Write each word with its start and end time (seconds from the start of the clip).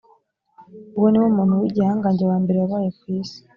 uwo 0.97 1.07
ni 1.09 1.19
we 1.21 1.27
muntu 1.35 1.53
w’igihangange 1.61 2.23
wa 2.31 2.37
mbere 2.43 2.57
wabaye 2.59 2.89
ku 2.97 3.03
isi 3.17 3.39